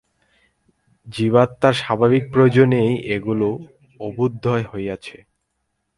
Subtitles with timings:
[1.07, 3.55] জীবাত্মার স্বাভাবিক প্রয়োজনেই ঐগুলির
[3.99, 5.17] অভ্যুদয় হইয়াছে।